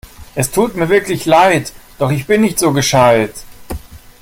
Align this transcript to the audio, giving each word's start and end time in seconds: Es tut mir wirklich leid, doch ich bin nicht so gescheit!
Es 0.33 0.49
tut 0.49 0.73
mir 0.75 0.89
wirklich 0.89 1.27
leid, 1.27 1.73
doch 1.99 2.09
ich 2.09 2.25
bin 2.25 2.41
nicht 2.41 2.57
so 2.57 2.73
gescheit! 2.73 3.35